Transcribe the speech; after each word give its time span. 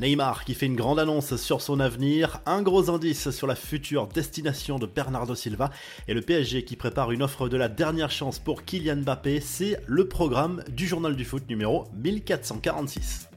Neymar 0.00 0.44
qui 0.44 0.54
fait 0.54 0.66
une 0.66 0.76
grande 0.76 0.98
annonce 0.98 1.36
sur 1.36 1.60
son 1.60 1.78
avenir, 1.78 2.40
un 2.46 2.62
gros 2.62 2.90
indice 2.90 3.30
sur 3.30 3.46
la 3.46 3.54
future 3.54 4.06
destination 4.06 4.78
de 4.78 4.86
Bernardo 4.86 5.34
Silva 5.34 5.70
et 6.08 6.14
le 6.14 6.22
PSG 6.22 6.64
qui 6.64 6.76
prépare 6.76 7.12
une 7.12 7.22
offre 7.22 7.48
de 7.48 7.56
la 7.56 7.68
dernière 7.68 8.10
chance 8.10 8.38
pour 8.38 8.64
Kylian 8.64 9.02
Mbappé, 9.02 9.40
c'est 9.40 9.80
le 9.86 10.08
programme 10.08 10.64
du 10.70 10.86
journal 10.86 11.16
du 11.16 11.24
foot 11.24 11.48
numéro 11.48 11.86
1446. 11.94 13.29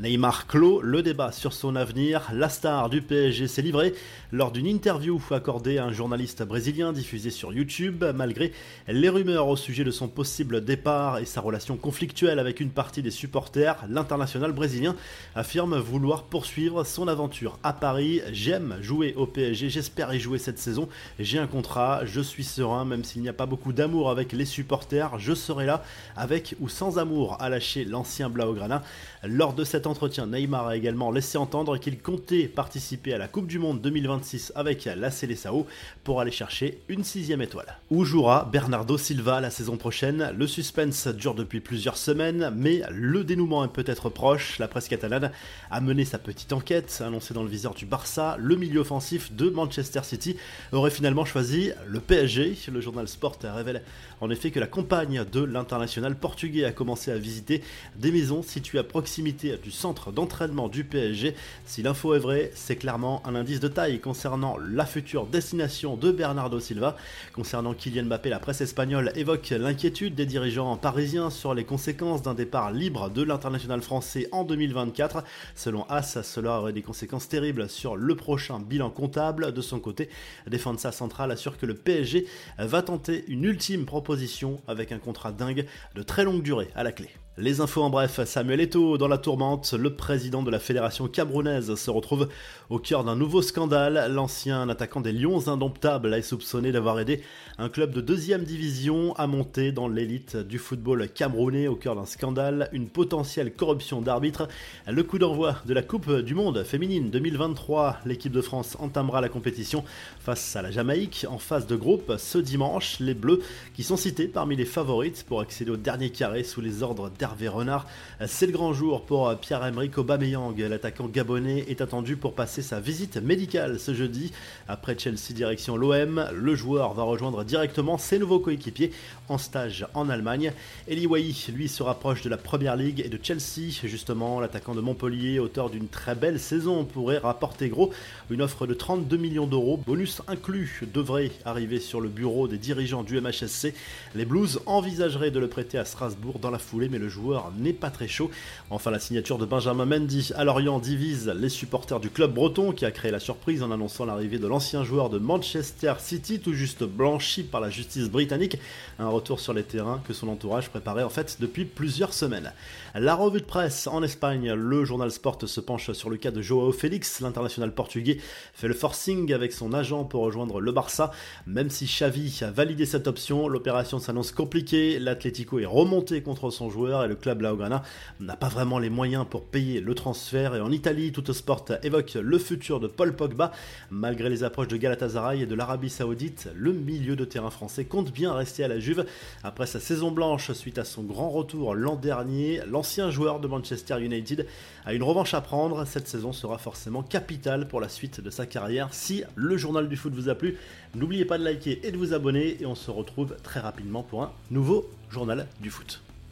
Neymar 0.00 0.46
clôt 0.46 0.80
le 0.80 1.02
débat 1.02 1.30
sur 1.30 1.52
son 1.52 1.76
avenir. 1.76 2.30
La 2.32 2.48
star 2.48 2.88
du 2.88 3.02
PSG 3.02 3.48
s'est 3.48 3.60
livrée 3.60 3.92
lors 4.32 4.50
d'une 4.50 4.66
interview 4.66 5.20
accordée 5.30 5.76
à 5.76 5.84
un 5.84 5.92
journaliste 5.92 6.42
brésilien 6.42 6.94
diffusé 6.94 7.28
sur 7.28 7.52
YouTube, 7.52 8.02
malgré 8.14 8.52
les 8.88 9.10
rumeurs 9.10 9.48
au 9.48 9.56
sujet 9.56 9.84
de 9.84 9.90
son 9.90 10.08
possible 10.08 10.64
départ 10.64 11.18
et 11.18 11.26
sa 11.26 11.42
relation 11.42 11.76
conflictuelle 11.76 12.38
avec 12.38 12.60
une 12.60 12.70
partie 12.70 13.02
des 13.02 13.10
supporters. 13.10 13.84
L'international 13.90 14.52
brésilien 14.52 14.96
affirme 15.34 15.76
vouloir 15.76 16.24
poursuivre 16.24 16.84
son 16.84 17.06
aventure 17.06 17.58
à 17.62 17.74
Paris. 17.74 18.22
J'aime 18.32 18.78
jouer 18.80 19.12
au 19.18 19.26
PSG, 19.26 19.68
j'espère 19.68 20.14
y 20.14 20.20
jouer 20.20 20.38
cette 20.38 20.58
saison. 20.58 20.88
J'ai 21.18 21.38
un 21.38 21.46
contrat, 21.46 22.06
je 22.06 22.22
suis 22.22 22.44
serein, 22.44 22.86
même 22.86 23.04
s'il 23.04 23.20
n'y 23.20 23.28
a 23.28 23.34
pas 23.34 23.46
beaucoup 23.46 23.74
d'amour 23.74 24.08
avec 24.10 24.32
les 24.32 24.46
supporters. 24.46 25.18
Je 25.18 25.34
serai 25.34 25.66
là, 25.66 25.84
avec 26.16 26.54
ou 26.60 26.70
sans 26.70 26.98
amour, 26.98 27.36
à 27.40 27.50
lâcher 27.50 27.84
l'ancien 27.84 28.30
Blaugrana. 28.30 28.82
Lors 29.24 29.52
de 29.52 29.64
cette 29.64 29.86
entretien, 29.90 30.26
Neymar 30.26 30.68
a 30.68 30.76
également 30.76 31.10
laissé 31.10 31.36
entendre 31.36 31.76
qu'il 31.76 32.00
comptait 32.00 32.48
participer 32.48 33.12
à 33.12 33.18
la 33.18 33.28
Coupe 33.28 33.46
du 33.46 33.58
Monde 33.58 33.80
2026 33.80 34.52
avec 34.54 34.84
la 34.84 35.10
Seleção 35.10 35.66
pour 36.04 36.20
aller 36.20 36.30
chercher 36.30 36.80
une 36.88 37.04
sixième 37.04 37.42
étoile. 37.42 37.78
Où 37.90 38.04
jouera 38.04 38.48
Bernardo 38.50 38.96
Silva 38.96 39.40
la 39.40 39.50
saison 39.50 39.76
prochaine? 39.76 40.32
Le 40.36 40.46
suspense 40.46 41.08
dure 41.08 41.34
depuis 41.34 41.60
plusieurs 41.60 41.96
semaines, 41.96 42.52
mais 42.56 42.82
le 42.90 43.24
dénouement 43.24 43.64
est 43.64 43.72
peut-être 43.72 44.08
proche. 44.08 44.58
La 44.58 44.68
presse 44.68 44.88
catalane 44.88 45.32
a 45.70 45.80
mené 45.80 46.04
sa 46.04 46.18
petite 46.18 46.52
enquête, 46.52 47.02
annoncée 47.04 47.34
dans 47.34 47.42
le 47.42 47.48
viseur 47.48 47.74
du 47.74 47.84
Barça. 47.84 48.36
Le 48.38 48.56
milieu 48.56 48.80
offensif 48.80 49.32
de 49.32 49.50
Manchester 49.50 50.00
City 50.04 50.36
aurait 50.72 50.90
finalement 50.90 51.24
choisi 51.24 51.72
le 51.86 52.00
PSG. 52.00 52.56
Le 52.72 52.80
journal 52.80 53.08
Sport 53.08 53.38
révèle 53.42 53.82
en 54.20 54.30
effet 54.30 54.50
que 54.50 54.60
la 54.60 54.66
compagne 54.66 55.24
de 55.30 55.42
l'international 55.42 56.14
portugais 56.14 56.64
a 56.64 56.72
commencé 56.72 57.10
à 57.10 57.18
visiter 57.18 57.62
des 57.96 58.12
maisons 58.12 58.42
situées 58.42 58.78
à 58.78 58.84
proximité 58.84 59.56
du 59.62 59.70
centre 59.80 60.12
d'entraînement 60.12 60.68
du 60.68 60.84
PSG. 60.84 61.34
Si 61.64 61.82
l'info 61.82 62.14
est 62.14 62.18
vraie, 62.18 62.50
c'est 62.54 62.76
clairement 62.76 63.22
un 63.26 63.34
indice 63.34 63.60
de 63.60 63.68
taille 63.68 63.98
concernant 63.98 64.58
la 64.58 64.84
future 64.84 65.26
destination 65.26 65.96
de 65.96 66.10
Bernardo 66.12 66.60
Silva. 66.60 66.96
Concernant 67.32 67.72
Kylian 67.72 68.04
Mbappé, 68.04 68.28
la 68.28 68.40
presse 68.40 68.60
espagnole 68.60 69.10
évoque 69.14 69.48
l'inquiétude 69.48 70.14
des 70.14 70.26
dirigeants 70.26 70.76
parisiens 70.76 71.30
sur 71.30 71.54
les 71.54 71.64
conséquences 71.64 72.20
d'un 72.20 72.34
départ 72.34 72.72
libre 72.72 73.08
de 73.08 73.22
l'international 73.22 73.80
français 73.80 74.28
en 74.32 74.44
2024. 74.44 75.24
Selon 75.54 75.84
As, 75.88 76.20
cela 76.22 76.60
aurait 76.60 76.74
des 76.74 76.82
conséquences 76.82 77.28
terribles 77.30 77.70
sur 77.70 77.96
le 77.96 78.14
prochain 78.14 78.58
bilan 78.58 78.90
comptable. 78.90 79.54
De 79.54 79.62
son 79.62 79.80
côté, 79.80 80.10
Défensa 80.46 80.92
Central 80.92 81.30
assure 81.30 81.56
que 81.56 81.64
le 81.64 81.74
PSG 81.74 82.26
va 82.58 82.82
tenter 82.82 83.24
une 83.28 83.44
ultime 83.44 83.86
proposition 83.86 84.60
avec 84.68 84.92
un 84.92 84.98
contrat 84.98 85.32
dingue 85.32 85.64
de 85.94 86.02
très 86.02 86.24
longue 86.24 86.42
durée 86.42 86.68
à 86.74 86.84
la 86.84 86.92
clé. 86.92 87.08
Les 87.40 87.62
infos 87.62 87.82
en 87.82 87.88
bref, 87.88 88.22
Samuel 88.26 88.60
Eto'o 88.60 88.98
dans 88.98 89.08
la 89.08 89.16
tourmente, 89.16 89.72
le 89.72 89.94
président 89.94 90.42
de 90.42 90.50
la 90.50 90.58
fédération 90.58 91.08
camerounaise 91.08 91.74
se 91.74 91.90
retrouve 91.90 92.28
au 92.68 92.78
cœur 92.78 93.02
d'un 93.02 93.16
nouveau 93.16 93.40
scandale. 93.40 94.12
L'ancien 94.12 94.68
attaquant 94.68 95.00
des 95.00 95.12
Lions 95.12 95.48
indomptables 95.48 96.12
est 96.12 96.20
soupçonné 96.20 96.70
d'avoir 96.70 97.00
aidé 97.00 97.22
un 97.56 97.70
club 97.70 97.94
de 97.94 98.02
deuxième 98.02 98.44
division 98.44 99.14
à 99.14 99.26
monter 99.26 99.72
dans 99.72 99.88
l'élite 99.88 100.36
du 100.36 100.58
football 100.58 101.08
camerounais 101.08 101.66
au 101.66 101.76
cœur 101.76 101.96
d'un 101.96 102.04
scandale, 102.04 102.68
une 102.72 102.90
potentielle 102.90 103.54
corruption 103.54 104.02
d'arbitre. 104.02 104.46
Le 104.86 105.02
coup 105.02 105.18
d'envoi 105.18 105.56
de 105.64 105.72
la 105.72 105.82
Coupe 105.82 106.12
du 106.12 106.34
Monde 106.34 106.62
féminine 106.62 107.08
2023, 107.08 108.00
l'équipe 108.04 108.32
de 108.32 108.42
France 108.42 108.76
entamera 108.80 109.22
la 109.22 109.30
compétition 109.30 109.82
face 110.18 110.56
à 110.56 110.60
la 110.60 110.70
Jamaïque 110.70 111.24
en 111.26 111.38
phase 111.38 111.66
de 111.66 111.76
groupe 111.76 112.12
ce 112.18 112.36
dimanche. 112.36 113.00
Les 113.00 113.14
Bleus 113.14 113.40
qui 113.72 113.82
sont 113.82 113.96
cités 113.96 114.28
parmi 114.28 114.56
les 114.56 114.66
favorites 114.66 115.24
pour 115.26 115.40
accéder 115.40 115.70
au 115.70 115.78
dernier 115.78 116.10
carré 116.10 116.44
sous 116.44 116.60
les 116.60 116.82
ordres 116.82 117.08
d'Hervé 117.08 117.29
Renard. 117.48 117.86
C'est 118.26 118.46
le 118.46 118.52
grand 118.52 118.72
jour 118.72 119.04
pour 119.04 119.34
Pierre-Emerick 119.36 119.96
Aubameyang. 119.98 120.58
L'attaquant 120.58 121.06
gabonais 121.06 121.64
est 121.68 121.80
attendu 121.80 122.16
pour 122.16 122.34
passer 122.34 122.62
sa 122.62 122.80
visite 122.80 123.16
médicale 123.16 123.78
ce 123.78 123.94
jeudi. 123.94 124.32
Après 124.68 124.98
Chelsea 124.98 125.32
direction 125.34 125.76
l'OM, 125.76 126.28
le 126.32 126.54
joueur 126.54 126.94
va 126.94 127.02
rejoindre 127.02 127.44
directement 127.44 127.98
ses 127.98 128.18
nouveaux 128.18 128.40
coéquipiers 128.40 128.92
en 129.28 129.38
stage 129.38 129.86
en 129.94 130.08
Allemagne. 130.08 130.52
Eli 130.88 131.06
lui, 131.52 131.68
se 131.68 131.82
rapproche 131.82 132.22
de 132.22 132.28
la 132.28 132.36
Première 132.36 132.76
Ligue 132.76 133.00
et 133.04 133.08
de 133.08 133.18
Chelsea. 133.22 133.70
Justement, 133.84 134.40
l'attaquant 134.40 134.74
de 134.74 134.80
Montpellier, 134.80 135.38
auteur 135.38 135.70
d'une 135.70 135.88
très 135.88 136.14
belle 136.14 136.38
saison, 136.38 136.84
pourrait 136.84 137.18
rapporter 137.18 137.68
gros. 137.68 137.90
Une 138.30 138.42
offre 138.42 138.66
de 138.66 138.74
32 138.74 139.16
millions 139.16 139.46
d'euros, 139.46 139.76
bonus 139.76 140.22
inclus, 140.28 140.82
devrait 140.92 141.30
arriver 141.44 141.80
sur 141.80 142.00
le 142.00 142.08
bureau 142.08 142.48
des 142.48 142.58
dirigeants 142.58 143.02
du 143.02 143.20
MHSC. 143.20 143.74
Les 144.14 144.24
Blues 144.24 144.60
envisageraient 144.66 145.30
de 145.30 145.40
le 145.40 145.48
prêter 145.48 145.78
à 145.78 145.84
Strasbourg 145.84 146.38
dans 146.38 146.50
la 146.50 146.58
foulée, 146.58 146.88
mais 146.88 146.98
le 146.98 147.08
joueur 147.08 147.19
n'est 147.58 147.72
pas 147.72 147.90
très 147.90 148.08
chaud. 148.08 148.30
Enfin, 148.70 148.90
la 148.90 148.98
signature 148.98 149.38
de 149.38 149.46
Benjamin 149.46 149.84
Mendy 149.84 150.30
à 150.36 150.44
Lorient 150.44 150.78
divise 150.78 151.28
les 151.28 151.48
supporters 151.48 152.00
du 152.00 152.10
club 152.10 152.34
breton 152.34 152.72
qui 152.72 152.84
a 152.84 152.90
créé 152.90 153.10
la 153.10 153.20
surprise 153.20 153.62
en 153.62 153.70
annonçant 153.70 154.04
l'arrivée 154.04 154.38
de 154.38 154.46
l'ancien 154.46 154.84
joueur 154.84 155.10
de 155.10 155.18
Manchester 155.18 155.94
City, 155.98 156.40
tout 156.40 156.52
juste 156.52 156.84
blanchi 156.84 157.42
par 157.42 157.60
la 157.60 157.70
justice 157.70 158.08
britannique. 158.08 158.58
Un 158.98 159.08
retour 159.08 159.40
sur 159.40 159.52
les 159.52 159.62
terrains 159.62 160.00
que 160.06 160.12
son 160.12 160.28
entourage 160.28 160.68
préparait 160.68 161.02
en 161.02 161.10
fait 161.10 161.38
depuis 161.40 161.64
plusieurs 161.64 162.12
semaines. 162.12 162.52
La 162.94 163.14
revue 163.14 163.40
de 163.40 163.46
presse 163.46 163.86
en 163.86 164.02
Espagne, 164.02 164.52
le 164.52 164.84
journal 164.84 165.10
Sport 165.10 165.38
se 165.46 165.60
penche 165.60 165.92
sur 165.92 166.10
le 166.10 166.16
cas 166.16 166.30
de 166.30 166.42
Joao 166.42 166.72
Félix, 166.72 167.20
l'international 167.20 167.72
portugais, 167.72 168.18
fait 168.52 168.68
le 168.68 168.74
forcing 168.74 169.32
avec 169.32 169.52
son 169.52 169.72
agent 169.72 170.04
pour 170.04 170.22
rejoindre 170.22 170.60
le 170.60 170.72
Barça. 170.72 171.12
Même 171.46 171.70
si 171.70 171.86
Xavi 171.86 172.40
a 172.42 172.50
validé 172.50 172.86
cette 172.86 173.06
option, 173.06 173.48
l'opération 173.48 173.98
s'annonce 173.98 174.32
compliquée. 174.32 174.98
L'Atlético 174.98 175.58
est 175.58 175.66
remonté 175.66 176.22
contre 176.22 176.50
son 176.50 176.70
joueur 176.70 176.99
et 177.04 177.08
le 177.08 177.14
club 177.14 177.38
Blaugrana 177.38 177.82
n'a 178.20 178.36
pas 178.36 178.48
vraiment 178.48 178.78
les 178.78 178.90
moyens 178.90 179.26
pour 179.28 179.44
payer 179.44 179.80
le 179.80 179.94
transfert. 179.94 180.54
Et 180.54 180.60
en 180.60 180.70
Italie, 180.72 181.12
tout 181.12 181.32
sport 181.32 181.64
évoque 181.82 182.14
le 182.14 182.38
futur 182.38 182.80
de 182.80 182.86
Paul 182.86 183.14
Pogba. 183.14 183.52
Malgré 183.90 184.28
les 184.28 184.44
approches 184.44 184.68
de 184.68 184.76
Galatasaray 184.76 185.42
et 185.42 185.46
de 185.46 185.54
l'Arabie 185.54 185.90
Saoudite, 185.90 186.48
le 186.54 186.72
milieu 186.72 187.16
de 187.16 187.24
terrain 187.24 187.50
français 187.50 187.84
compte 187.84 188.12
bien 188.12 188.32
rester 188.32 188.64
à 188.64 188.68
la 188.68 188.78
Juve. 188.78 189.04
Après 189.42 189.66
sa 189.66 189.80
saison 189.80 190.10
blanche 190.10 190.52
suite 190.52 190.78
à 190.78 190.84
son 190.84 191.02
grand 191.02 191.30
retour 191.30 191.74
l'an 191.74 191.96
dernier, 191.96 192.60
l'ancien 192.66 193.10
joueur 193.10 193.40
de 193.40 193.48
Manchester 193.48 194.00
United 194.00 194.46
a 194.84 194.94
une 194.94 195.02
revanche 195.02 195.34
à 195.34 195.40
prendre. 195.40 195.84
Cette 195.84 196.08
saison 196.08 196.32
sera 196.32 196.58
forcément 196.58 197.02
capitale 197.02 197.68
pour 197.68 197.80
la 197.80 197.88
suite 197.88 198.20
de 198.20 198.30
sa 198.30 198.46
carrière. 198.46 198.88
Si 198.92 199.24
le 199.34 199.56
journal 199.56 199.88
du 199.88 199.96
foot 199.96 200.14
vous 200.14 200.28
a 200.28 200.34
plu, 200.34 200.56
n'oubliez 200.94 201.24
pas 201.24 201.38
de 201.38 201.44
liker 201.44 201.80
et 201.86 201.92
de 201.92 201.96
vous 201.96 202.14
abonner 202.14 202.60
et 202.60 202.66
on 202.66 202.74
se 202.74 202.90
retrouve 202.90 203.36
très 203.42 203.60
rapidement 203.60 204.02
pour 204.02 204.22
un 204.22 204.32
nouveau 204.50 204.88
journal 205.10 205.46
du 205.60 205.70
foot. 205.70 206.02